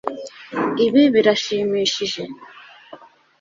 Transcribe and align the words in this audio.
Ibi 0.85 1.03
birashimishije 1.13 2.21